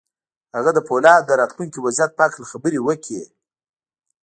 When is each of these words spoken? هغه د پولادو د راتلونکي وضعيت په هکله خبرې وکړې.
هغه 0.55 0.71
د 0.73 0.79
پولادو 0.87 1.25
د 1.29 1.31
راتلونکي 1.41 1.79
وضعيت 1.81 2.11
په 2.15 2.21
هکله 2.25 2.45
خبرې 2.51 2.79
وکړې. 2.87 3.21